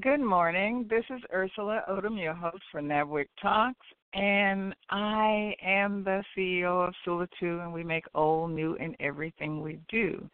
[0.00, 0.86] Good morning.
[0.88, 6.94] This is Ursula Odom, your host for NABWIC Talks, and I am the CEO of
[7.04, 10.26] Sula 2, and we make old, new, in everything we do.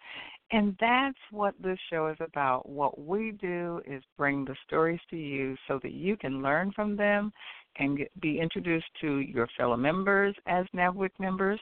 [0.53, 2.69] And that's what this show is about.
[2.69, 6.97] What we do is bring the stories to you so that you can learn from
[6.97, 7.33] them
[7.75, 11.59] and be introduced to your fellow members as NABWIC members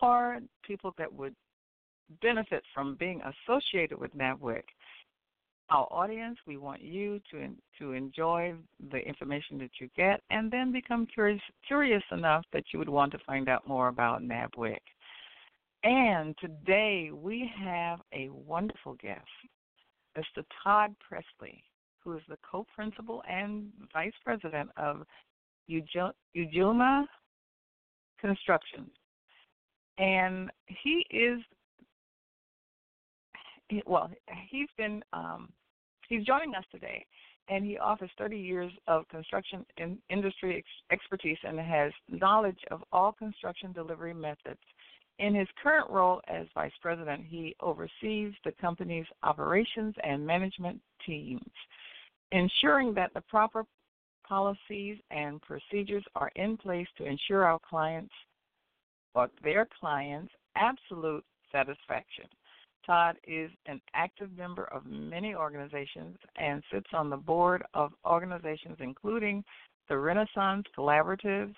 [0.00, 1.34] or people that would
[2.22, 4.62] benefit from being associated with NABWIC
[5.70, 6.38] our audience.
[6.46, 8.54] We want you to to enjoy
[8.90, 13.12] the information that you get, and then become curious curious enough that you would want
[13.12, 14.78] to find out more about NABWIC.
[15.84, 19.20] And today we have a wonderful guest,
[20.16, 20.44] Mr.
[20.62, 21.62] Todd Pressley,
[22.02, 25.02] who is the co-principal and vice president of
[25.70, 27.04] Ujamaa
[28.20, 28.90] Construction,
[29.98, 31.40] and he is
[33.86, 34.10] well,
[34.50, 35.48] he's been um,
[36.08, 37.04] he's joining us today,
[37.48, 42.82] and he offers 30 years of construction in industry ex- expertise and has knowledge of
[42.92, 44.60] all construction delivery methods.
[45.18, 51.50] In his current role as vice president, he oversees the company's operations and management teams,
[52.32, 53.64] ensuring that the proper
[54.28, 58.12] policies and procedures are in place to ensure our clients
[59.14, 62.26] or their clients absolute satisfaction.
[62.86, 68.76] Todd is an active member of many organizations and sits on the board of organizations
[68.80, 69.44] including
[69.88, 71.52] the Renaissance Collaborative,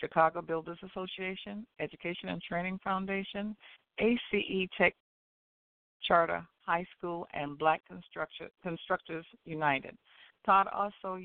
[0.00, 3.54] Chicago Builders Association, Education and Training Foundation,
[3.98, 4.94] ACE Tech
[6.02, 7.82] Charter High School, and Black
[8.62, 9.96] Constructors United.
[10.46, 11.18] Todd also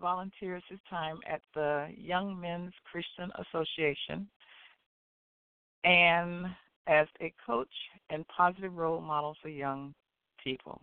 [0.00, 4.28] volunteers his time at the Young Men's Christian Association
[5.84, 6.46] and
[6.86, 7.68] as a coach
[8.10, 9.94] and positive role model for young
[10.42, 10.80] people.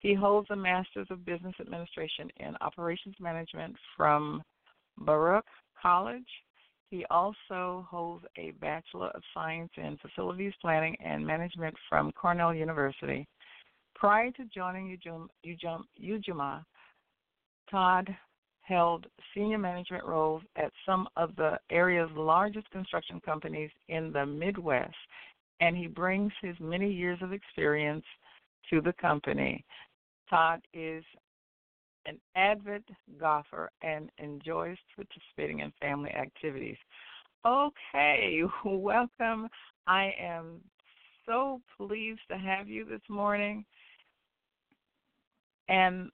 [0.00, 4.42] He holds a Master's of Business Administration in Operations Management from
[4.98, 5.44] Baruch
[5.80, 6.22] College.
[6.90, 13.28] He also holds a Bachelor of Science in Facilities Planning and Management from Cornell University.
[13.94, 14.98] Prior to joining
[16.02, 16.64] Ujamaa,
[17.70, 18.16] Todd
[18.70, 24.94] held senior management roles at some of the area's largest construction companies in the Midwest,
[25.60, 28.04] and he brings his many years of experience
[28.70, 29.64] to the company.
[30.30, 31.02] Todd is
[32.06, 32.84] an avid
[33.18, 36.78] golfer and enjoys participating in family activities.
[37.44, 39.48] Okay, welcome.
[39.88, 40.60] I am
[41.26, 43.64] so pleased to have you this morning.
[45.68, 46.10] And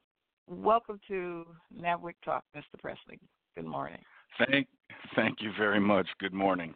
[0.48, 1.44] Welcome to
[1.76, 2.80] NABWIC Talk, Mr.
[2.80, 3.18] Pressley.
[3.56, 3.98] Good morning.
[4.38, 4.68] Thank,
[5.16, 6.06] thank you very much.
[6.20, 6.72] Good morning.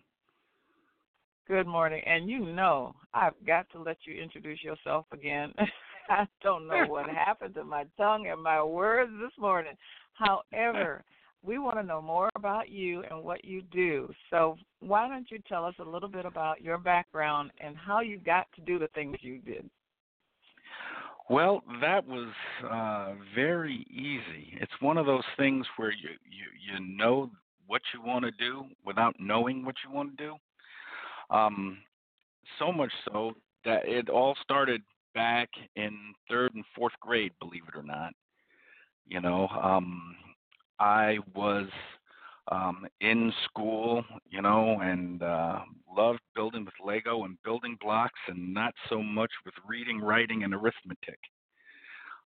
[1.46, 2.02] Good morning.
[2.04, 5.52] And you know, I've got to let you introduce yourself again.
[6.10, 9.74] I don't know what happened to my tongue and my words this morning.
[10.14, 11.04] However,
[11.42, 14.12] we want to know more about you and what you do.
[14.30, 18.18] So, why don't you tell us a little bit about your background and how you
[18.18, 19.70] got to do the things you did?
[21.30, 22.26] Well, that was
[22.68, 24.58] uh, very easy.
[24.60, 27.30] It's one of those things where you you you know
[27.68, 30.34] what you want to do without knowing what you want to do.
[31.34, 31.78] Um,
[32.58, 33.34] so much so
[33.64, 34.82] that it all started
[35.14, 35.96] back in
[36.28, 38.12] third and fourth grade, believe it or not.
[39.06, 40.16] You know, um,
[40.80, 41.68] I was
[42.50, 45.60] um, in school, you know, and uh,
[45.96, 50.52] loved building with Lego and building blocks, and not so much with reading, writing, and
[50.54, 51.18] arithmetic.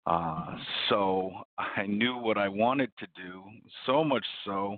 [0.06, 0.56] Uh,
[0.88, 3.42] so I knew what I wanted to do,
[3.86, 4.76] so much so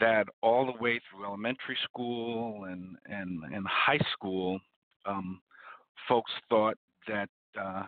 [0.00, 4.58] that all the way through elementary school and and, and high school,
[5.06, 5.40] um,
[6.08, 6.76] folks thought
[7.08, 7.28] that
[7.60, 7.82] uh,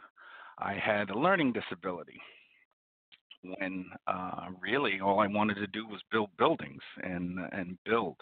[0.59, 2.21] I had a learning disability
[3.58, 8.17] when uh, really all I wanted to do was build buildings and and build.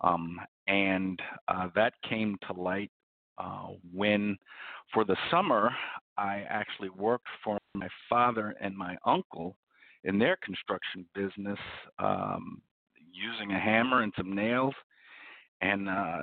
[0.00, 2.90] Um, and uh, that came to light
[3.38, 4.36] uh, when,
[4.92, 5.70] for the summer,
[6.16, 9.56] I actually worked for my father and my uncle
[10.04, 11.58] in their construction business,
[11.98, 12.62] um,
[13.12, 14.74] using a hammer and some nails,
[15.60, 16.18] and uh,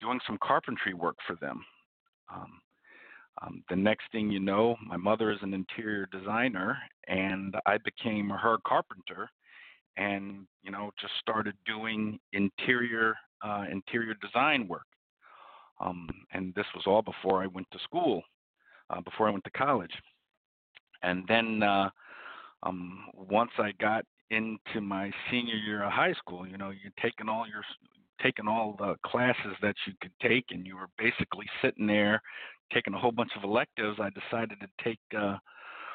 [0.00, 1.64] doing some carpentry work for them.
[2.32, 2.60] Um,
[3.42, 8.28] um, the next thing you know, my mother is an interior designer, and I became
[8.30, 9.30] her carpenter,
[9.96, 13.14] and you know just started doing interior
[13.44, 14.86] uh, interior design work.
[15.80, 18.22] Um, and this was all before I went to school,
[18.90, 19.92] uh, before I went to college.
[21.02, 21.90] And then uh,
[22.64, 27.28] um, once I got into my senior year of high school, you know, you're taking
[27.28, 27.62] all your
[28.20, 32.20] taking all the classes that you could take, and you were basically sitting there
[32.72, 35.36] taking a whole bunch of electives, I decided to take uh,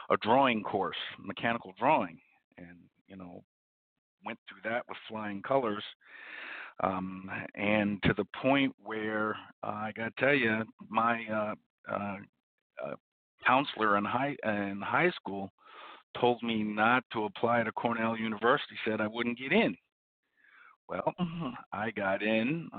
[0.09, 2.17] a drawing course, mechanical drawing,
[2.57, 2.77] and
[3.07, 3.43] you know
[4.25, 5.83] went through that with flying colors.
[6.81, 11.53] Um, and to the point where uh, I got to tell you, my uh,
[11.91, 12.17] uh,
[12.83, 12.95] uh,
[13.45, 15.51] counselor in high in high school
[16.19, 18.75] told me not to apply to Cornell University.
[18.85, 19.75] Said I wouldn't get in.
[20.93, 21.49] Well, mm-hmm.
[21.71, 22.69] I got in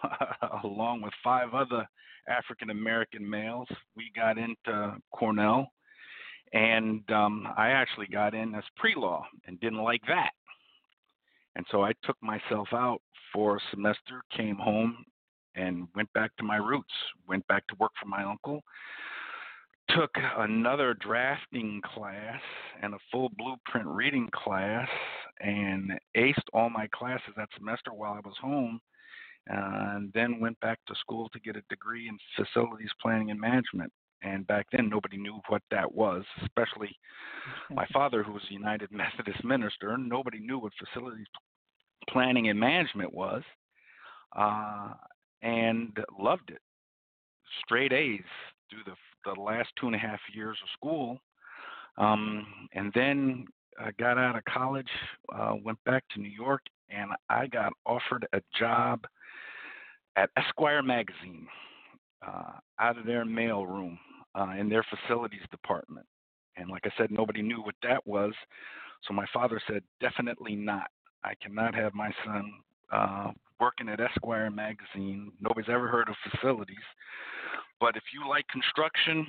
[0.64, 1.86] along with five other
[2.26, 3.68] African American males.
[3.94, 5.70] We got into Cornell,
[6.54, 10.30] and um, I actually got in as pre law and didn't like that.
[11.56, 13.02] And so I took myself out
[13.34, 15.04] for a semester, came home,
[15.54, 16.94] and went back to my roots,
[17.28, 18.62] went back to work for my uncle,
[19.96, 22.40] took another drafting class
[22.82, 24.88] and a full blueprint reading class
[25.40, 28.80] and aced all my classes that semester while I was home
[29.46, 33.92] and then went back to school to get a degree in facilities planning and management.
[34.22, 36.94] And back then nobody knew what that was especially
[37.70, 39.96] my father who was a united methodist minister.
[39.96, 41.26] Nobody knew what facilities
[42.10, 43.42] planning and management was
[44.36, 44.94] uh,
[45.42, 46.60] and loved it.
[47.64, 48.20] Straight a's
[48.70, 48.94] through the
[49.24, 51.18] the last two and a half years of school,
[51.96, 53.46] um, and then
[53.78, 54.88] I got out of college,
[55.34, 59.04] uh, went back to New York, and I got offered a job
[60.16, 61.46] at Esquire magazine
[62.26, 63.98] uh, out of their mail room
[64.34, 66.06] uh, in their facilities department.
[66.56, 68.32] And like I said, nobody knew what that was.
[69.06, 70.88] So my father said, definitely not.
[71.24, 72.52] I cannot have my son
[72.92, 73.30] uh,
[73.60, 75.32] working at Esquire magazine.
[75.40, 76.76] Nobody's ever heard of facilities.
[77.80, 79.26] But if you like construction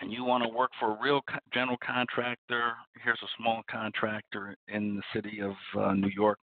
[0.00, 1.20] and you want to work for a real
[1.52, 2.72] general contractor,
[3.02, 6.38] here's a small contractor in the city of uh, New York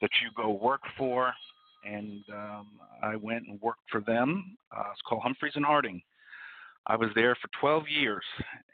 [0.00, 1.32] that you go work for.
[1.84, 2.66] And um,
[3.02, 4.56] I went and worked for them.
[4.76, 6.02] Uh, it's called Humphreys and Harding.
[6.86, 8.24] I was there for 12 years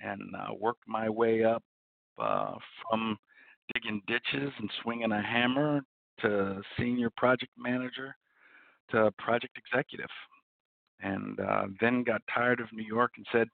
[0.01, 1.63] and uh, worked my way up
[2.19, 2.55] uh,
[2.89, 3.19] from
[3.75, 5.83] digging ditches and swinging a hammer
[6.21, 8.17] to senior project manager
[8.91, 10.09] to project executive
[11.01, 13.49] and uh, then got tired of New York and said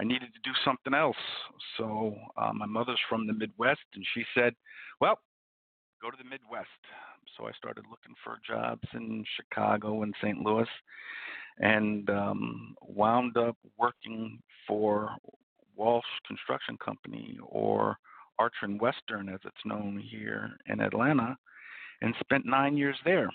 [0.00, 1.16] I needed to do something else.
[1.76, 4.54] So uh, my mother's from the Midwest, and she said,
[5.00, 5.18] "Well,
[6.00, 6.68] go to the Midwest."
[7.36, 10.38] So I started looking for jobs in Chicago and St.
[10.38, 10.68] Louis,
[11.58, 15.14] and um, wound up working for
[15.76, 17.96] Walsh Construction Company or
[18.38, 21.36] Archer and Western, as it's known here in Atlanta,
[22.00, 23.30] and spent nine years there,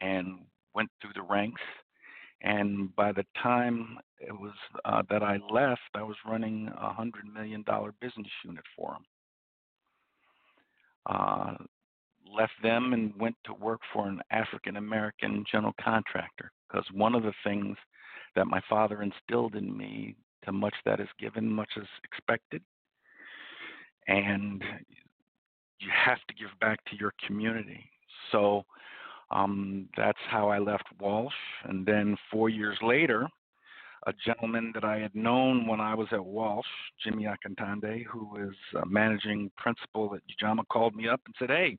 [0.00, 0.38] and
[0.74, 1.60] went through the ranks
[2.44, 4.52] and by the time it was
[4.84, 9.04] uh, that I left, I was running a hundred million dollar business unit for them.
[11.06, 11.54] Uh,
[12.30, 17.22] left them and went to work for an African American general contractor because one of
[17.22, 17.76] the things
[18.36, 22.62] that my father instilled in me, to much that is given, much is expected,
[24.06, 24.62] and
[25.78, 27.88] you have to give back to your community.
[28.32, 28.64] So
[29.34, 31.34] um, that's how I left Walsh.
[31.64, 33.28] And then four years later,
[34.06, 36.66] a gentleman that I had known when I was at Walsh,
[37.02, 41.76] Jimmy Akintonde, who is a managing principal at Ujamaa, called me up and said, "Hey,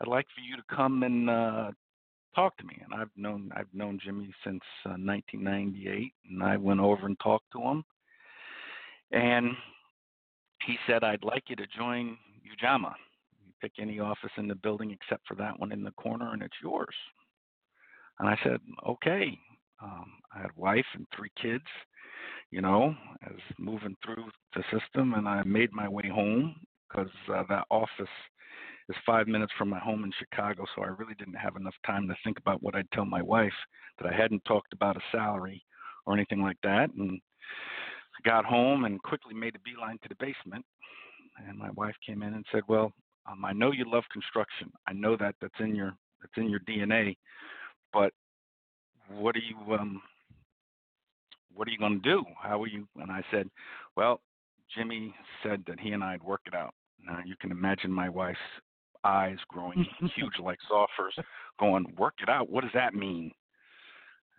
[0.00, 1.70] I'd like for you to come and uh,
[2.34, 6.80] talk to me." And I've known I've known Jimmy since uh, 1998, and I went
[6.80, 7.84] over and talked to him,
[9.10, 9.52] and
[10.66, 12.16] he said, "I'd like you to join
[12.62, 12.94] Ujamaa."
[13.64, 16.54] Pick any office in the building except for that one in the corner, and it's
[16.62, 16.94] yours.
[18.18, 19.38] And I said, okay.
[19.82, 21.64] Um, I had wife and three kids,
[22.50, 22.94] you know,
[23.26, 26.54] I was moving through the system, and I made my way home
[26.88, 28.14] because uh, that office
[28.88, 32.06] is five minutes from my home in Chicago, so I really didn't have enough time
[32.08, 33.52] to think about what I'd tell my wife
[33.98, 35.64] that I hadn't talked about a salary
[36.06, 36.90] or anything like that.
[36.96, 37.20] And
[38.16, 40.64] I got home and quickly made a beeline to the basement.
[41.48, 42.92] And my wife came in and said, "Well,
[43.30, 44.72] um, I know you love construction.
[44.86, 47.16] I know that that's in your that's in your DNA,
[47.92, 48.12] but
[49.08, 50.02] what are you um
[51.54, 52.24] what are you going to do?
[52.40, 53.48] How are you?" And I said,
[53.96, 54.20] "Well,
[54.74, 58.38] Jimmy said that he and I'd work it out." Now you can imagine my wife's
[59.04, 61.14] eyes growing huge like saucers,
[61.58, 62.50] going, "Work it out.
[62.50, 63.32] What does that mean?"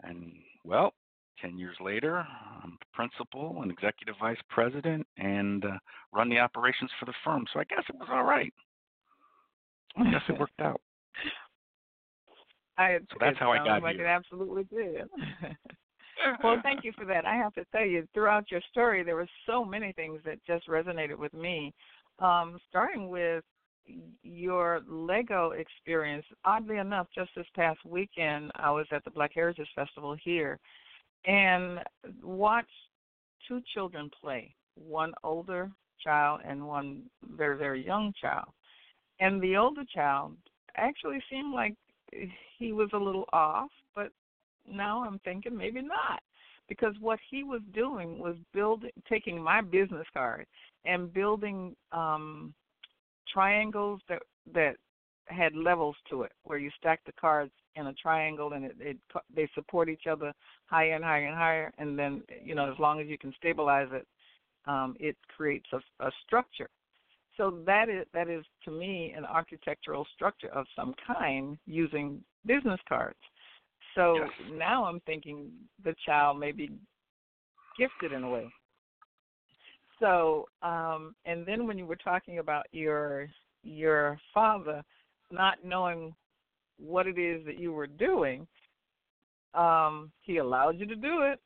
[0.03, 0.93] And well,
[1.41, 2.25] 10 years later,
[2.63, 5.77] I'm the principal and executive vice president and uh,
[6.13, 7.45] run the operations for the firm.
[7.53, 8.53] So I guess it was all right.
[9.97, 10.81] I guess it worked out.
[12.77, 14.05] I, so that's how I got like here.
[14.05, 15.07] It absolutely did.
[16.43, 17.25] well, thank you for that.
[17.25, 20.67] I have to tell you, throughout your story, there were so many things that just
[20.67, 21.73] resonated with me.
[22.19, 23.43] Um, starting with
[24.23, 26.25] your Lego experience.
[26.43, 30.59] Oddly enough, just this past weekend, I was at the Black Heritage Festival here,
[31.25, 31.79] and
[32.23, 32.69] watched
[33.47, 34.53] two children play.
[34.75, 35.71] One older
[36.03, 37.03] child and one
[37.35, 38.47] very very young child.
[39.19, 40.33] And the older child
[40.75, 41.75] actually seemed like
[42.57, 44.11] he was a little off, but
[44.69, 46.21] now I'm thinking maybe not.
[46.67, 50.47] Because what he was doing was building taking my business card
[50.85, 52.53] and building um
[53.31, 54.21] triangles that
[54.53, 54.75] that
[55.27, 58.97] had levels to it where you stack the cards in a triangle and it, it
[59.35, 60.31] they support each other
[60.67, 63.87] higher and higher and higher and then you know as long as you can stabilize
[63.91, 64.07] it
[64.67, 66.69] um it creates a, a structure
[67.37, 72.79] so that is that is to me an architectural structure of some kind using business
[72.87, 73.19] cards
[73.95, 74.29] so yes.
[74.53, 75.49] now i'm thinking
[75.83, 76.71] the child may be
[77.77, 78.47] gifted in a way
[79.99, 83.27] so um and then when you were talking about your
[83.63, 84.83] your father
[85.31, 86.13] not knowing
[86.77, 88.47] what it is that you were doing,
[89.53, 91.39] um, he allowed you to do it.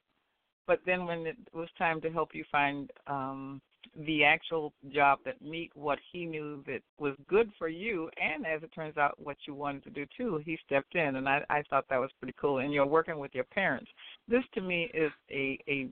[0.67, 3.61] But then when it was time to help you find um,
[4.05, 8.63] the actual job that meet what he knew that was good for you, and as
[8.63, 11.63] it turns out, what you wanted to do too, he stepped in, and I, I
[11.69, 12.59] thought that was pretty cool.
[12.59, 13.89] And you're working with your parents.
[14.27, 15.89] This to me is a a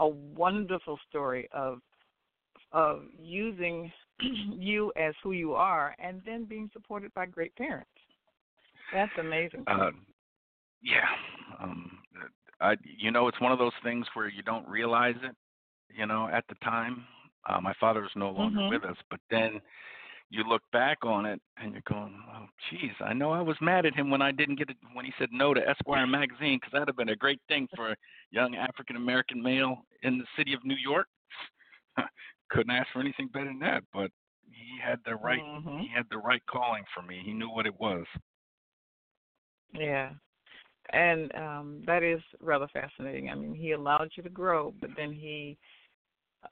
[0.00, 1.80] a wonderful story of
[2.72, 7.90] of using you as who you are, and then being supported by great parents.
[8.92, 9.64] That's amazing.
[9.66, 9.90] Uh,
[10.82, 11.08] yeah,
[11.62, 11.98] um,
[12.60, 15.34] I, you know, it's one of those things where you don't realize it,
[15.94, 17.04] you know, at the time.
[17.46, 18.74] Uh, my father is no longer mm-hmm.
[18.74, 19.60] with us, but then
[20.30, 23.86] you look back on it and you're going, "Oh, geez, I know I was mad
[23.86, 26.72] at him when I didn't get it when he said no to Esquire magazine because
[26.72, 27.96] that'd have been a great thing for a
[28.30, 31.06] young African American male in the city of New York.
[32.50, 34.10] Couldn't ask for anything better than that, but
[34.50, 35.78] he had the right mm-hmm.
[35.78, 37.22] he had the right calling for me.
[37.24, 38.04] He knew what it was.
[39.72, 40.10] Yeah.
[40.92, 43.30] And um that is rather fascinating.
[43.30, 45.58] I mean, he allowed you to grow, but then he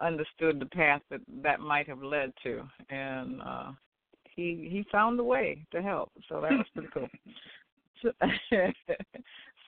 [0.01, 3.73] understood the path that that might have led to and uh
[4.35, 6.11] he he found a way to help.
[6.29, 7.09] So that was pretty cool.
[8.03, 8.11] So,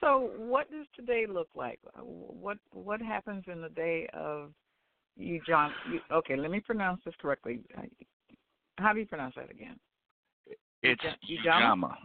[0.01, 1.79] so what does today look like?
[2.01, 4.51] What what happens in the day of
[5.15, 7.61] you John you, okay, let me pronounce this correctly.
[8.77, 9.79] How do you pronounce that again?
[10.83, 11.95] It's Ujamaa.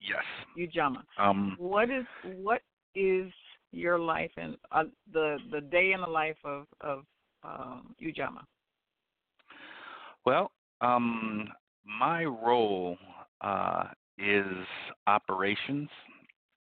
[0.00, 0.24] Yes.
[0.58, 1.02] Ujamaa.
[1.18, 2.62] Um, what is what
[2.94, 3.32] is
[3.72, 7.04] your life and uh, the the day in the life of of
[7.44, 8.44] um, Ujamaa?
[10.24, 11.48] Well, um,
[11.84, 12.96] my role
[13.40, 13.84] uh,
[14.18, 14.46] is
[15.06, 15.88] operations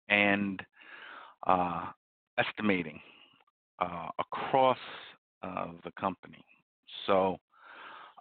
[0.10, 0.62] and
[1.48, 1.86] uh,
[2.38, 3.00] estimating
[3.80, 4.78] uh, across
[5.44, 6.44] uh, the company.
[7.06, 7.38] So,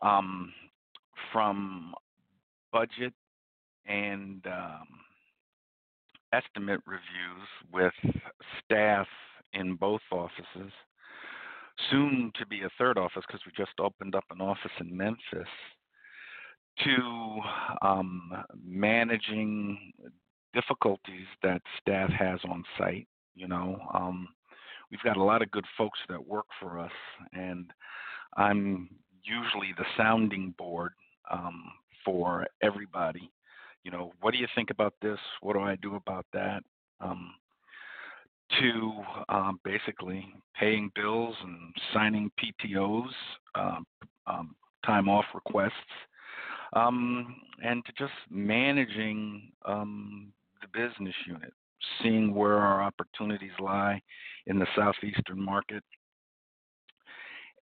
[0.03, 0.53] um,
[1.33, 1.95] from
[2.73, 3.13] budget
[3.87, 4.87] and um,
[6.33, 7.93] estimate reviews with
[8.65, 9.07] staff
[9.53, 10.73] in both offices,
[11.91, 15.49] soon to be a third office because we just opened up an office in Memphis,
[16.85, 17.41] to
[17.83, 18.33] um,
[18.65, 19.93] managing
[20.53, 23.07] difficulties that staff has on site.
[23.35, 24.29] You know, um,
[24.91, 26.93] we've got a lot of good folks that work for us,
[27.33, 27.71] and
[28.37, 28.89] I'm
[29.23, 30.93] usually the sounding board
[31.31, 31.65] um,
[32.05, 33.31] for everybody.
[33.83, 35.19] You know, what do you think about this?
[35.41, 36.63] What do I do about that?
[37.01, 37.35] Um,
[38.61, 38.93] to
[39.29, 40.27] um, basically
[40.59, 43.09] paying bills and signing PTOs,
[43.55, 43.87] um,
[44.27, 45.73] um, time off requests,
[46.75, 51.53] um, and to just managing um, the business unit,
[52.03, 54.01] seeing where our opportunities lie
[54.47, 55.83] in the southeastern market,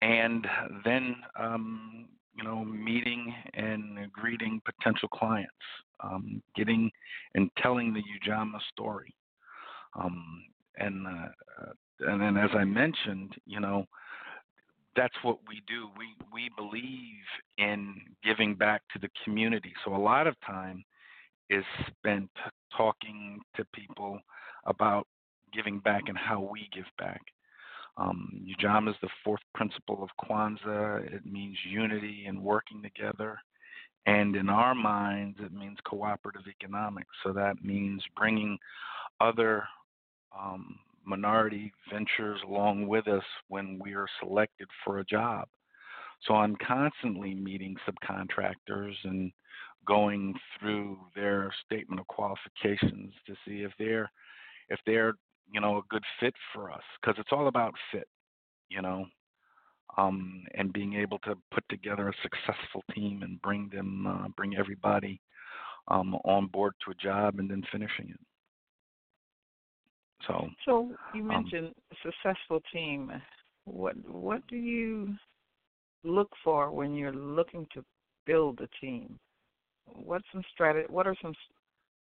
[0.01, 0.47] and
[0.85, 5.51] then um, you know meeting and greeting potential clients,
[6.57, 6.91] getting
[7.35, 9.15] and telling the Ujamaa story,
[9.99, 10.45] um,
[10.77, 13.87] and uh, and then as I mentioned, you know
[14.97, 15.89] that's what we do.
[15.99, 17.25] We we believe
[17.59, 19.73] in giving back to the community.
[19.85, 20.85] So a lot of time
[21.51, 22.31] is spent
[22.77, 24.19] talking to people
[24.67, 25.07] about
[25.53, 27.21] giving back and how we give back.
[27.99, 31.15] Um, Ujamaa is the fourth principle of Kwanzaa.
[31.15, 33.39] It means unity and working together.
[34.07, 37.11] And in our minds, it means cooperative economics.
[37.23, 38.59] So that means bringing
[39.21, 39.65] other
[40.43, 45.49] um, minority ventures along with us when we are selected for a job.
[46.27, 49.33] So I'm constantly meeting subcontractors and
[49.87, 54.11] going through their statement of qualifications to see if they're
[54.69, 55.15] if they're
[55.53, 58.07] you know a good fit for us because it's all about fit
[58.69, 59.05] you know
[59.99, 64.57] um, and being able to put together a successful team and bring them uh, bring
[64.57, 65.21] everybody
[65.89, 68.21] um, on board to a job and then finishing it
[70.27, 73.13] so, so you um, mentioned um, successful team.
[73.65, 75.15] What what do you
[76.05, 77.85] look for when you're looking to
[78.27, 79.19] build a team?
[79.87, 81.35] What some strat- What are some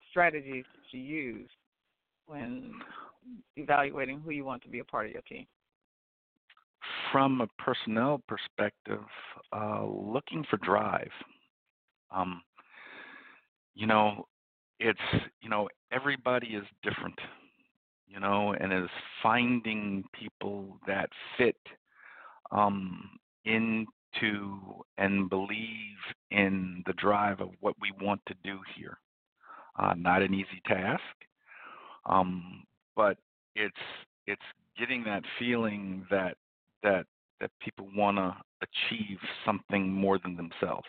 [0.09, 1.49] strategies to use
[2.25, 2.73] when
[3.57, 5.45] evaluating who you want to be a part of your team?
[7.11, 9.03] From a personnel perspective,
[9.53, 11.11] uh, looking for drive.
[12.09, 12.41] Um,
[13.75, 14.25] you know,
[14.79, 14.99] it's
[15.41, 17.19] you know everybody is different
[18.11, 18.89] you know, and is
[19.23, 21.55] finding people that fit
[22.51, 23.09] um,
[23.45, 25.97] into and believe
[26.31, 28.97] in the drive of what we want to do here.
[29.79, 31.01] Uh, not an easy task,
[32.05, 32.63] um,
[32.95, 33.17] but
[33.55, 33.73] it's
[34.27, 34.41] it's
[34.77, 36.35] getting that feeling that
[36.83, 37.05] that
[37.39, 40.87] that people want to achieve something more than themselves.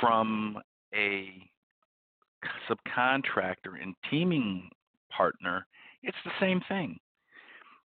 [0.00, 0.58] From
[0.92, 1.30] a
[2.68, 4.68] subcontractor and teaming
[5.16, 5.66] partner,
[6.02, 6.98] it's the same thing.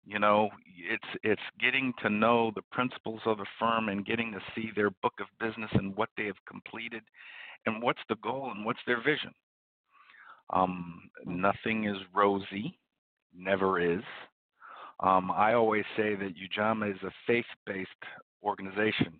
[0.04, 0.48] You know,
[0.90, 4.90] it's it's getting to know the principals of the firm and getting to see their
[5.02, 7.02] book of business and what they have completed,
[7.66, 9.32] and what's the goal and what's their vision.
[10.52, 12.78] Um, nothing is rosy,
[13.36, 14.02] never is.
[15.00, 17.88] Um, I always say that Ujamaa is a faith-based
[18.42, 19.14] organization,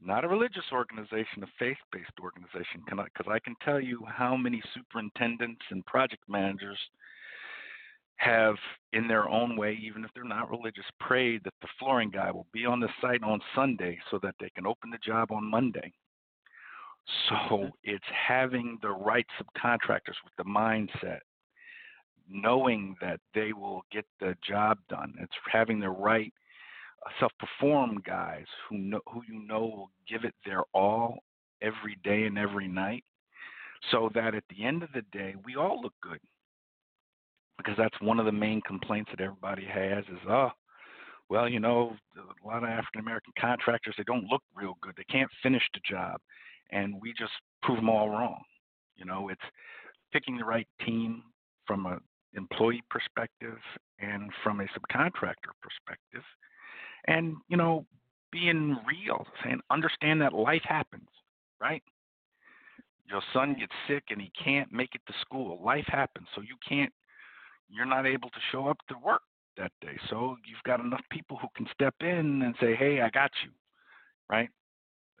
[0.00, 2.82] not a religious organization, a faith-based organization.
[2.84, 6.78] Because I, I can tell you how many superintendents and project managers
[8.16, 8.56] have,
[8.92, 12.46] in their own way, even if they're not religious, prayed that the flooring guy will
[12.52, 15.92] be on the site on Sunday so that they can open the job on Monday.
[17.28, 17.68] So mm-hmm.
[17.84, 21.20] it's having the right subcontractors with the mindset,
[22.28, 25.14] knowing that they will get the job done.
[25.20, 26.32] It's having the right
[27.20, 31.18] self-perform guys who know who you know will give it their all
[31.62, 33.04] every day and every night,
[33.90, 36.20] so that at the end of the day we all look good.
[37.56, 40.50] Because that's one of the main complaints that everybody has is oh
[41.28, 44.94] well you know a lot of african american contractors they don't look real good.
[44.96, 46.20] They can't finish the job.
[46.70, 48.42] And we just prove them all wrong.
[48.96, 49.40] You know it's
[50.12, 51.22] picking the right team
[51.66, 51.98] from a
[52.34, 53.58] employee perspective
[54.00, 56.22] and from a subcontractor perspective
[57.06, 57.84] and you know
[58.30, 61.08] being real saying understand that life happens
[61.60, 61.82] right
[63.08, 66.56] your son gets sick and he can't make it to school life happens so you
[66.68, 66.92] can't
[67.70, 69.22] you're not able to show up to work
[69.58, 69.98] that day.
[70.08, 73.50] So you've got enough people who can step in and say, "Hey, I got you,"
[74.30, 74.48] right?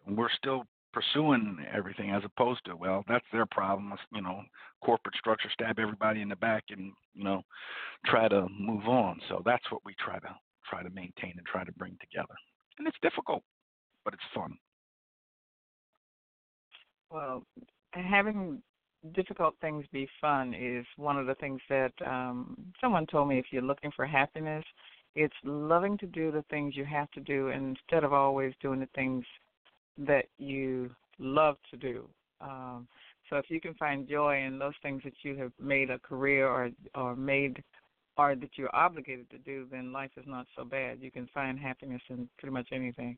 [0.06, 3.92] And we're still pursuing everything as opposed to, well, that's their problem.
[4.12, 4.42] You know,
[4.82, 7.42] corporate structure, stab everybody in the back, and you know,
[8.06, 9.20] try to move on.
[9.28, 10.36] So that's what we try to
[10.68, 12.34] try to maintain and try to bring together.
[12.78, 13.42] And it's difficult,
[14.04, 14.56] but it's fun.
[17.10, 17.42] Well,
[17.92, 18.62] having
[19.14, 23.46] difficult things be fun is one of the things that um someone told me if
[23.50, 24.64] you're looking for happiness
[25.14, 28.88] it's loving to do the things you have to do instead of always doing the
[28.94, 29.24] things
[29.96, 32.08] that you love to do
[32.40, 32.88] um
[33.30, 36.48] so if you can find joy in those things that you have made a career
[36.48, 37.62] or or made
[38.18, 41.58] or that you're obligated to do then life is not so bad you can find
[41.58, 43.16] happiness in pretty much anything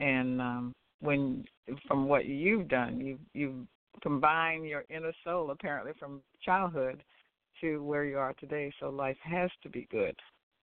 [0.00, 1.44] and um when
[1.86, 3.66] from what you've done you've you've
[4.00, 7.02] combine your inner soul apparently from childhood
[7.60, 8.72] to where you are today.
[8.80, 10.16] So life has to be good.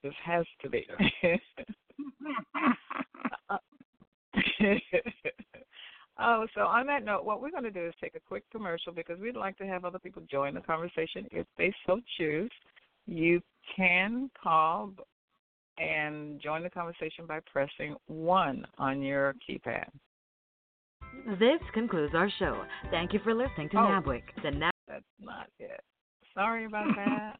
[0.04, 0.88] This has to be.
[6.22, 8.92] Oh, so on that note, what we're going to do is take a quick commercial
[8.92, 12.52] because we'd like to have other people join the conversation if they so choose.
[13.10, 13.42] You
[13.76, 14.92] can call
[15.80, 19.88] and join the conversation by pressing 1 on your keypad.
[21.40, 22.64] This concludes our show.
[22.92, 24.22] Thank you for listening to oh, NABWIC.
[24.44, 25.82] The Nab- That's not it.
[26.36, 27.40] Sorry about that.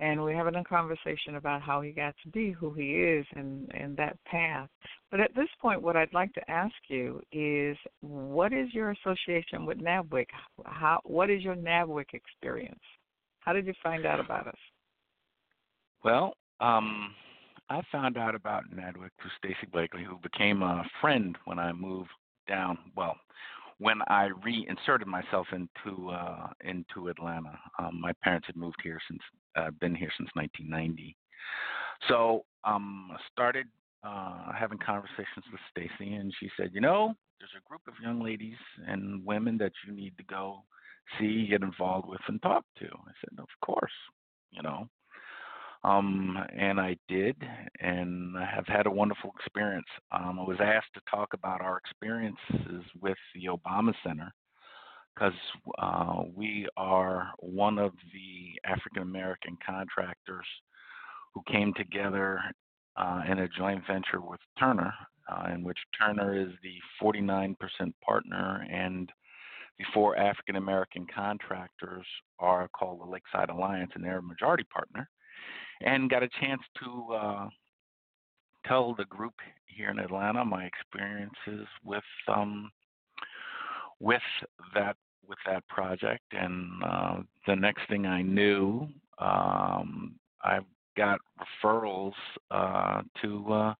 [0.00, 3.70] and we're having a conversation about how he got to be who he is and
[3.74, 4.68] and that path.
[5.10, 9.66] But at this point, what I'd like to ask you is, what is your association
[9.66, 10.26] with NABWIC?
[10.64, 12.80] How what is your NABWIC experience?
[13.40, 14.58] How did you find out about us?
[16.02, 17.14] Well, um,
[17.68, 22.10] I found out about NABWIC through Stacy Blakely, who became a friend when I moved
[22.48, 22.78] down.
[22.96, 23.16] Well,
[23.80, 27.58] when I reinserted myself into uh, into Atlanta.
[27.78, 29.20] Um, my parents had moved here since
[29.56, 31.16] uh, been here since 1990.
[32.08, 33.66] So um, I started
[34.04, 38.22] uh, having conversations with Stacy, and she said, you know, there's a group of young
[38.22, 40.62] ladies and women that you need to go
[41.18, 42.86] see, get involved with, and talk to.
[42.86, 43.92] I said, of course,
[44.50, 44.88] you know.
[45.82, 47.36] Um, and I did,
[47.80, 49.86] and I have had a wonderful experience.
[50.12, 54.34] Um, I was asked to talk about our experiences with the Obama Center
[55.14, 55.32] because
[55.78, 60.46] uh, we are one of the African American contractors
[61.34, 62.40] who came together
[62.96, 64.92] uh, in a joint venture with Turner,
[65.30, 67.56] uh, in which Turner is the 49%
[68.04, 69.10] partner, and
[69.78, 72.06] the four African American contractors
[72.38, 75.08] are called the Lakeside Alliance, and they're a majority partner
[75.82, 77.48] and got a chance to uh,
[78.66, 79.34] tell the group
[79.66, 82.70] here in Atlanta my experiences with um,
[84.00, 84.22] with
[84.74, 84.96] that
[85.28, 86.24] with that project.
[86.32, 90.58] And uh, the next thing I knew, um, I
[90.96, 91.20] got
[91.64, 92.12] referrals
[92.50, 93.74] uh, to uh,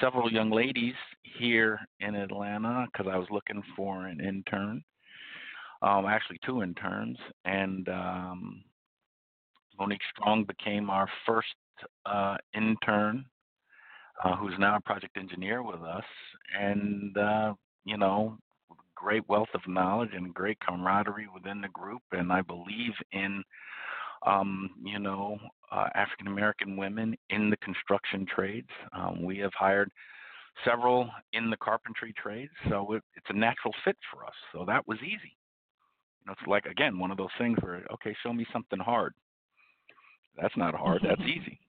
[0.00, 0.94] several young ladies
[1.38, 4.82] here in Atlanta because I was looking for an intern.
[5.80, 8.64] Um, actually, two interns, and um,
[9.78, 11.54] Monique Strong became our first
[12.04, 13.24] uh, intern,
[14.24, 16.04] uh, who's now a project engineer with us,
[16.60, 17.54] and uh,
[17.84, 18.36] you know,
[18.98, 22.02] great wealth of knowledge and great camaraderie within the group.
[22.12, 23.42] And I believe in,
[24.26, 25.38] um, you know,
[25.70, 28.68] uh, African American women in the construction trades.
[28.92, 29.90] Um, we have hired
[30.64, 34.34] several in the carpentry trades, so it, it's a natural fit for us.
[34.52, 35.36] So that was easy.
[36.20, 39.14] You know, it's like again one of those things where okay, show me something hard.
[40.40, 41.02] That's not hard.
[41.08, 41.60] That's easy.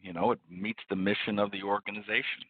[0.00, 2.42] You know, it meets the mission of the organization.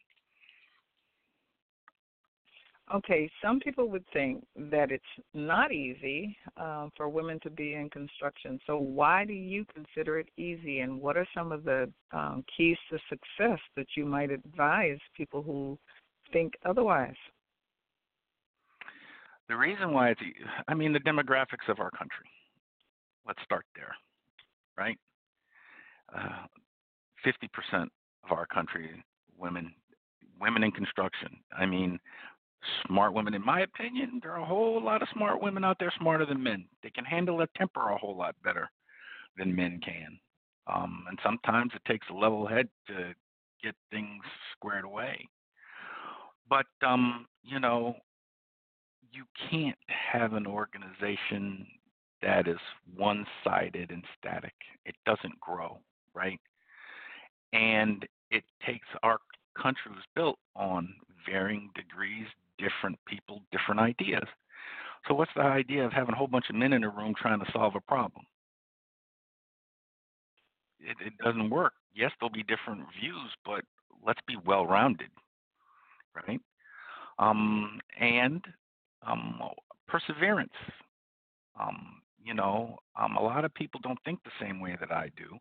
[2.93, 7.89] Okay, some people would think that it's not easy uh, for women to be in
[7.89, 8.59] construction.
[8.67, 12.77] So, why do you consider it easy, and what are some of the um, keys
[12.89, 15.79] to success that you might advise people who
[16.33, 17.15] think otherwise?
[19.47, 20.21] The reason why it's,
[20.67, 22.27] I mean, the demographics of our country.
[23.25, 23.95] Let's start there,
[24.77, 24.97] right?
[26.13, 26.47] Uh,
[27.25, 27.87] 50%
[28.25, 28.89] of our country,
[29.37, 29.73] women,
[30.39, 31.29] women in construction.
[31.57, 31.99] I mean,
[32.87, 33.33] smart women.
[33.33, 36.41] In my opinion, there are a whole lot of smart women out there smarter than
[36.41, 36.65] men.
[36.81, 38.69] They can handle their temper a whole lot better
[39.37, 40.19] than men can.
[40.67, 43.13] Um, and sometimes it takes a level head to
[43.61, 44.23] get things
[44.53, 45.27] squared away.
[46.49, 47.95] But um, you know,
[49.11, 51.67] you can't have an organization
[52.21, 52.57] that is
[52.95, 54.53] one sided and static.
[54.85, 55.79] It doesn't grow,
[56.13, 56.39] right?
[57.51, 59.19] And it takes our
[59.61, 60.93] country was built on
[61.29, 62.27] varying degrees,
[62.63, 64.27] different people, different ideas.
[65.07, 67.39] So, what's the idea of having a whole bunch of men in a room trying
[67.39, 68.25] to solve a problem?
[70.79, 71.73] It, it doesn't work.
[71.95, 73.63] Yes, there'll be different views, but
[74.05, 75.09] let's be well rounded,
[76.27, 76.41] right?
[77.19, 78.43] Um, and
[79.05, 79.39] um,
[79.87, 80.51] perseverance.
[81.59, 85.09] Um, you know, um, a lot of people don't think the same way that I
[85.17, 85.37] do,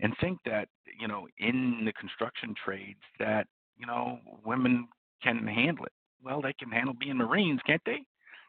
[0.00, 0.68] and think that
[0.98, 3.46] you know, in the construction trades, that
[3.78, 4.88] you know, women
[5.22, 5.92] can handle it.
[6.24, 8.04] Well, they can handle being Marines, can't they?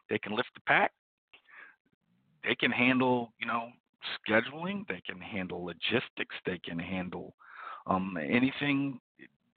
[0.08, 0.92] They can lift the pack.
[2.44, 3.68] They can handle, you know,
[4.28, 4.86] scheduling.
[4.88, 6.34] They can handle logistics.
[6.46, 7.34] They can handle
[7.86, 8.98] um, anything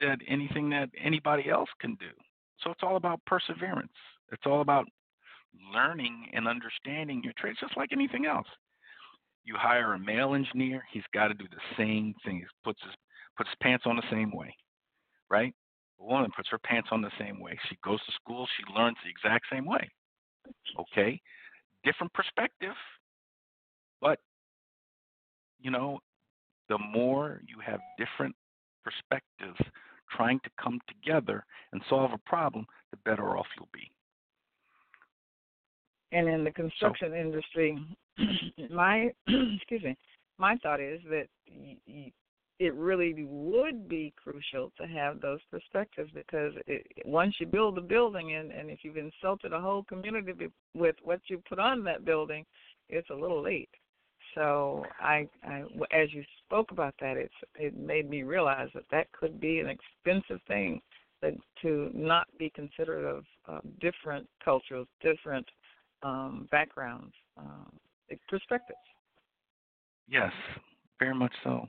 [0.01, 2.11] that anything that anybody else can do.
[2.63, 3.91] So it's all about perseverance.
[4.31, 4.87] It's all about
[5.73, 8.47] learning and understanding your trade, just like anything else.
[9.45, 12.37] You hire a male engineer, he's got to do the same thing.
[12.37, 12.93] He puts his
[13.37, 14.55] puts his pants on the same way,
[15.29, 15.53] right?
[16.03, 17.57] Woman puts her pants on the same way.
[17.69, 19.89] She goes to school, she learns the exact same way.
[20.77, 21.21] Okay,
[21.85, 22.75] different perspective,
[24.01, 24.19] but
[25.61, 25.99] you know,
[26.67, 28.35] the more you have different
[28.83, 29.57] perspectives
[30.15, 33.89] trying to come together and solve a problem, the better off you'll be.
[36.11, 37.79] And in the construction so, industry,
[38.69, 39.97] my excuse me,
[40.37, 41.27] my thought is that
[42.63, 47.81] it really would be crucial to have those perspectives because it, once you build a
[47.81, 52.05] building and, and if you've insulted a whole community with what you put on that
[52.05, 52.45] building,
[52.89, 53.69] it's a little late.
[54.35, 59.11] So I, I, as you spoke about that, it's it made me realize that that
[59.11, 60.81] could be an expensive thing
[61.21, 65.45] that to not be considerate of uh, different cultures, different
[66.01, 67.71] um, backgrounds, um,
[68.27, 68.79] perspectives.
[70.07, 70.31] Yes,
[70.99, 71.67] very much so.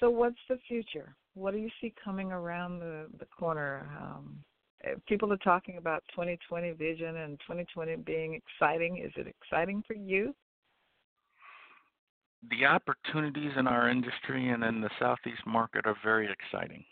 [0.00, 1.14] So, what's the future?
[1.34, 3.88] What do you see coming around the the corner?
[4.00, 4.42] Um,
[4.82, 8.98] eh, people are talking about 2020 vision and 2020 being exciting.
[8.98, 10.34] Is it exciting for you?
[12.50, 16.82] The opportunities in our industry and in the Southeast market are very exciting.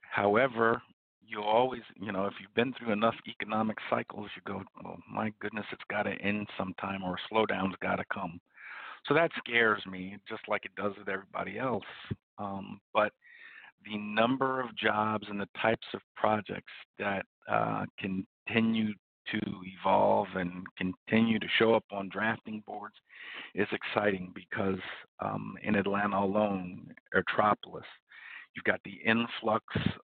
[0.00, 0.80] However,
[1.26, 5.32] you always, you know, if you've been through enough economic cycles, you go, well, my
[5.40, 8.40] goodness, it's got to end sometime or a slowdown's got to come.
[9.06, 11.84] So that scares me, just like it does with everybody else.
[12.38, 13.12] Um, but
[13.84, 18.94] the number of jobs and the types of projects that uh, continue
[19.30, 19.40] to
[19.78, 22.94] evolve and continue to show up on drafting boards
[23.54, 24.80] is exciting because
[25.20, 27.84] um, in Atlanta alone, Aerotropolis,
[28.54, 29.64] you've got the influx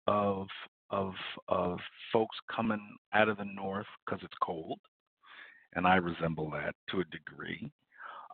[0.08, 0.48] of
[0.92, 1.14] of
[1.48, 1.80] of
[2.14, 4.80] folks coming out of the north because it's cold,
[5.74, 7.72] and I resemble that to a degree.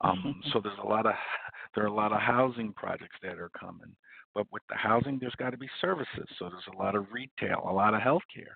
[0.04, 1.14] Um, so there's a lot of
[1.76, 3.96] there are a lot of housing projects that are coming,
[4.34, 6.28] but with the housing, there's got to be services.
[6.40, 8.56] So there's a lot of retail, a lot of healthcare,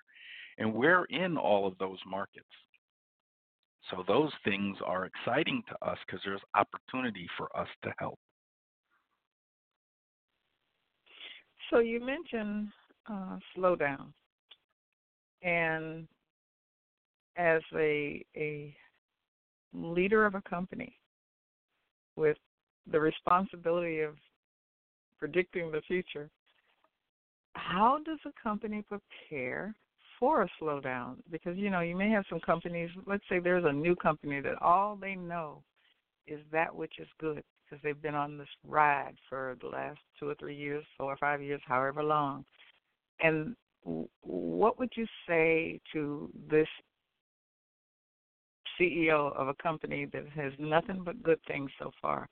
[0.58, 2.46] and we're in all of those markets.
[3.90, 8.18] So those things are exciting to us because there's opportunity for us to help.
[11.70, 12.68] So you mentioned
[13.10, 14.12] uh, slowdown,
[15.42, 16.06] and
[17.36, 18.74] as a a
[19.72, 20.96] leader of a company,
[22.16, 22.36] with
[22.90, 24.14] the responsibility of
[25.18, 26.28] predicting the future,
[27.54, 29.74] how does a company prepare
[30.18, 31.16] for a slowdown?
[31.30, 34.60] Because you know, you may have some companies, let's say there's a new company that
[34.60, 35.62] all they know
[36.26, 40.28] is that which is good because they've been on this ride for the last two
[40.28, 42.44] or three years, four or five years, however long.
[43.20, 43.56] And
[44.22, 46.68] what would you say to this
[48.78, 52.28] CEO of a company that has nothing but good things so far,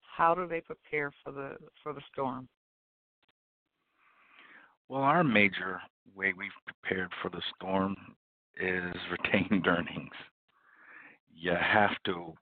[0.00, 2.48] how do they prepare for the for the storm?
[4.88, 5.80] Well, our major
[6.14, 7.96] way we've prepared for the storm
[8.60, 10.14] is retained earnings.
[11.34, 12.34] You have to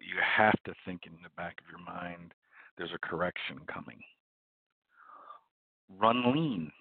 [0.00, 2.34] you have to think in the back of your mind
[2.76, 4.00] there's a correction coming.
[5.98, 6.72] Run lean.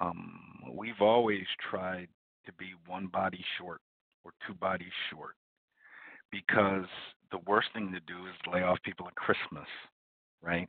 [0.00, 0.38] Um,
[0.72, 2.08] we've always tried
[2.46, 3.80] to be one body short
[4.24, 5.34] or two bodies short
[6.30, 6.86] because
[7.30, 9.68] the worst thing to do is to lay off people at Christmas,
[10.42, 10.68] right?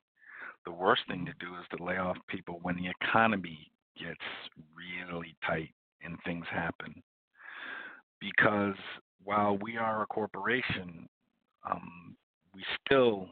[0.65, 4.21] The worst thing to do is to lay off people when the economy gets
[4.75, 5.69] really tight
[6.03, 7.01] and things happen.
[8.19, 8.75] Because
[9.23, 11.07] while we are a corporation,
[11.69, 12.15] um,
[12.53, 13.27] we still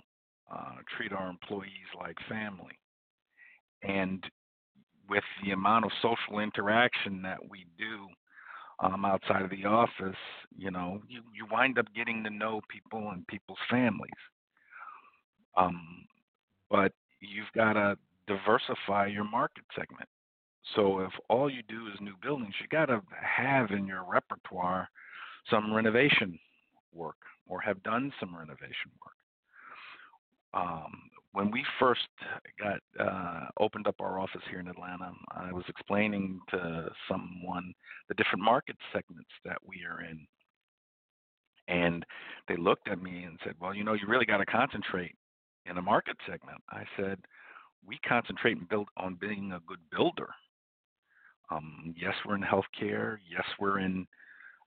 [0.52, 2.78] uh, treat our employees like family.
[3.84, 4.24] And
[5.10, 8.08] with the amount of social interaction that we do
[8.84, 10.18] um, outside of the office,
[10.58, 14.12] you know, you, you wind up getting to know people and people's families.
[15.56, 16.06] Um,
[16.70, 16.92] but
[17.22, 20.10] you've got to diversify your market segment.
[20.76, 24.90] So if all you do is new buildings, you got to have in your repertoire
[25.50, 26.38] some renovation
[26.94, 27.18] work
[27.48, 29.14] or have done some renovation work.
[30.54, 30.92] Um,
[31.34, 32.08] when we first
[32.60, 37.74] got uh, opened up our office here in Atlanta, I was explaining to someone
[38.08, 40.26] the different market segments that we are in.
[41.68, 42.06] And
[42.48, 45.16] they looked at me and said, Well, you know, you really got to concentrate
[45.66, 46.62] in a market segment.
[46.70, 47.20] I said,
[47.86, 50.30] We concentrate and build on being a good builder.
[51.50, 53.18] Um, yes, we're in healthcare.
[53.30, 54.06] Yes, we're in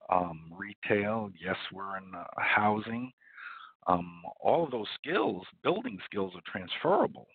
[0.09, 1.29] um, retail.
[1.41, 3.11] Yes, we're in uh, housing.
[3.87, 7.27] Um, all of those skills, building skills, are transferable.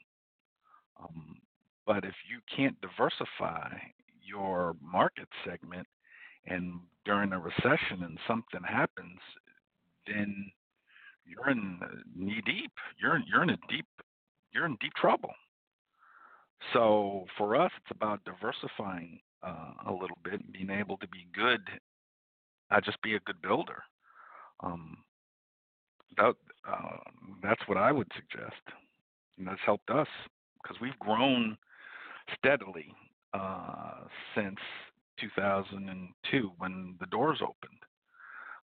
[1.01, 1.39] Um,
[1.87, 3.71] but if you can't diversify
[4.23, 5.87] your market segment,
[6.47, 9.19] and during a recession and something happens,
[10.07, 10.51] then
[11.25, 11.79] you're in
[12.15, 12.73] knee deep.
[13.01, 13.87] You're in, you're in a deep
[14.53, 15.33] you're in deep trouble.
[16.73, 21.61] So for us, it's about diversifying uh, a little bit, being able to be good,
[22.71, 23.83] not just be a good builder.
[24.61, 24.99] Um,
[26.17, 26.35] that
[26.69, 26.97] uh,
[27.43, 28.63] that's what I would suggest,
[29.39, 30.09] and that's helped us
[30.63, 31.57] because we've grown
[32.39, 32.95] steadily
[33.35, 34.59] uh, since
[35.21, 37.79] 2002 when the doors opened.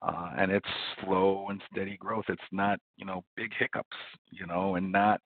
[0.01, 0.69] Uh, and it's
[1.03, 2.23] slow and steady growth.
[2.29, 3.97] It's not, you know, big hiccups,
[4.31, 5.19] you know, and not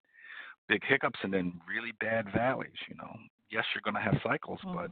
[0.68, 3.12] big hiccups and then really bad valleys, you know.
[3.52, 4.76] Yes, you're going to have cycles, mm-hmm.
[4.76, 4.92] but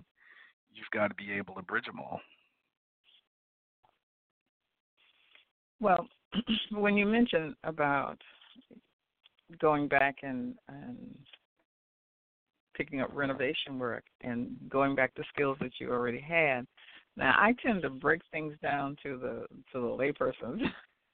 [0.71, 2.21] you've got to be able to bridge them all.
[5.79, 6.07] Well,
[6.71, 8.17] when you mentioned about
[9.59, 10.97] going back and, and
[12.75, 16.65] picking up renovation work and going back to skills that you already had,
[17.17, 20.61] now I tend to break things down to the to the layperson's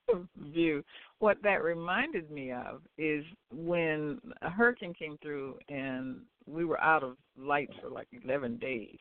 [0.54, 0.84] view.
[1.20, 7.04] What that reminded me of is when a hurricane came through and we were out
[7.04, 8.98] of lights for like 11 days,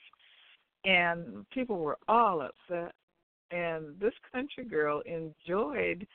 [0.84, 2.92] and people were all upset
[3.50, 6.06] and this country girl enjoyed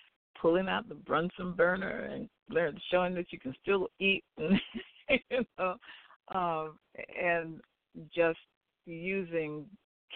[0.42, 2.30] pulling out the Bunsen burner and
[2.92, 4.60] showing that you can still eat and
[5.30, 5.76] you know
[6.34, 6.78] um
[7.22, 7.62] and
[8.14, 8.40] just
[8.86, 9.66] using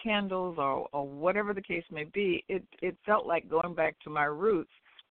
[0.02, 4.10] candles or or whatever the case may be it it felt like going back to
[4.10, 4.70] my roots.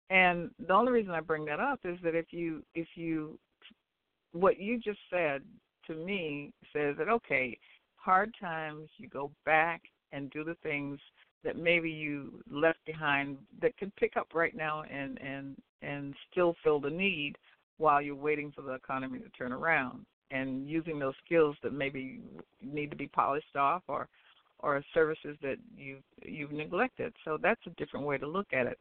[0.08, 3.38] And the only reason I bring that up is that if you if you
[4.32, 5.42] what you just said
[5.86, 7.58] to me says that okay
[7.96, 9.82] hard times you go back
[10.12, 10.98] and do the things
[11.44, 16.56] that maybe you left behind that could pick up right now and and and still
[16.64, 17.36] fill the need
[17.78, 22.20] while you're waiting for the economy to turn around and using those skills that maybe
[22.62, 24.08] need to be polished off or
[24.60, 27.12] or services that you you've neglected.
[27.24, 28.78] So that's a different way to look at it.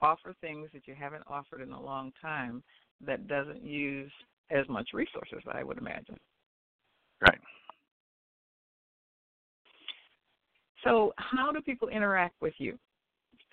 [0.00, 2.62] Offer things that you haven't offered in a long time
[3.04, 4.10] that doesn't use
[4.50, 6.18] as much resources, I would imagine.
[7.20, 7.38] Right.
[10.84, 12.78] So, how do people interact with you?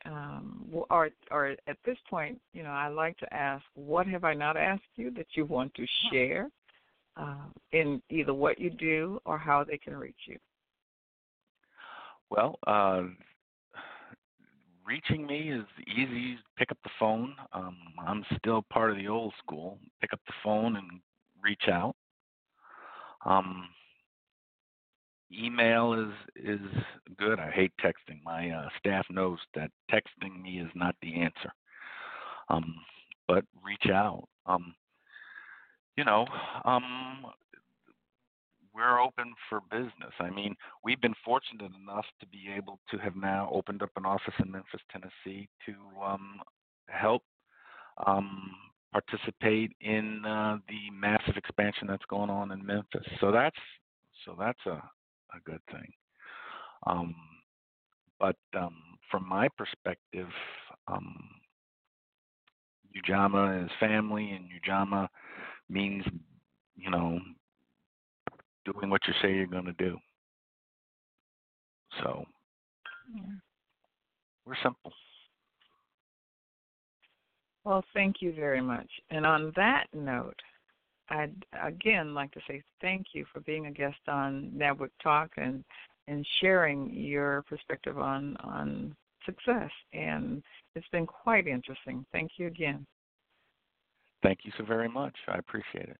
[0.05, 4.33] Um, or, or at this point, you know, I like to ask, what have I
[4.35, 6.49] not asked you that you want to share
[7.17, 10.37] uh, in either what you do or how they can reach you?
[12.29, 13.03] Well, uh,
[14.85, 16.37] reaching me is easy.
[16.57, 17.35] Pick up the phone.
[17.53, 19.79] Um, I'm still part of the old school.
[20.01, 20.99] Pick up the phone and
[21.41, 21.95] reach out.
[23.25, 23.69] Um,
[25.31, 26.61] email is is
[27.17, 27.39] good.
[27.39, 28.23] I hate texting.
[28.23, 31.51] My uh, staff knows that texting me is not the answer.
[32.49, 32.75] Um,
[33.27, 34.27] but reach out.
[34.45, 34.75] Um,
[35.97, 36.27] you know,
[36.63, 37.25] um,
[38.73, 40.13] we're open for business.
[40.19, 44.05] I mean, we've been fortunate enough to be able to have now opened up an
[44.05, 46.41] office in Memphis, Tennessee, to um,
[46.87, 47.23] help
[48.05, 48.51] um,
[48.91, 53.05] participate in uh, the massive expansion that's going on in Memphis.
[53.21, 53.57] So that's
[54.25, 54.81] so that's a
[55.33, 55.91] a good thing.
[56.87, 57.15] Um,
[58.19, 58.75] but um,
[59.09, 60.27] from my perspective,
[60.87, 61.17] um,
[62.95, 65.07] Ujamaa is family, and Ujamaa
[65.69, 66.05] means,
[66.75, 67.19] you know,
[68.65, 69.97] doing what you say you're going to do.
[72.01, 72.25] So
[74.45, 74.91] we're simple.
[77.63, 78.89] Well, thank you very much.
[79.09, 80.39] And on that note,
[81.09, 85.63] I'd again like to say thank you for being a guest on NABWIC Talk and
[86.07, 88.95] and sharing your perspective on on
[89.25, 89.71] success.
[89.93, 90.43] And
[90.75, 92.05] it's been quite interesting.
[92.11, 92.85] Thank you again.
[94.23, 95.15] Thank you so very much.
[95.27, 95.97] I appreciate it.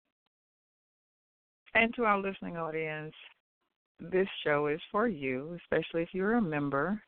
[1.76, 3.14] And to our listening audience,
[3.99, 7.01] this show is for you, especially if you're a member.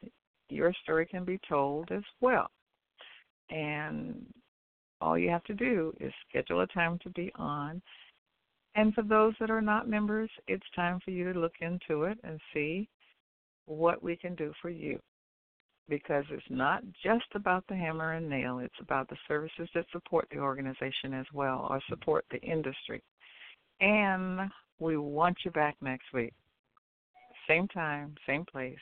[0.49, 2.49] your story can be told as well.
[3.49, 4.25] And
[5.01, 7.81] all you have to do is schedule a time to be on.
[8.75, 12.17] And for those that are not members, it's time for you to look into it
[12.23, 12.87] and see
[13.65, 14.99] what we can do for you.
[15.89, 20.27] Because it's not just about the hammer and nail, it's about the services that support
[20.31, 23.01] the organization as well or support the industry.
[23.79, 26.33] And we want you back next week.
[27.47, 28.77] Same time, same place,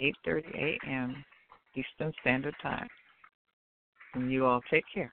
[0.00, 1.24] 8:30 a.m.
[1.76, 2.88] Eastern Standard Time.
[4.14, 5.12] And you all take care.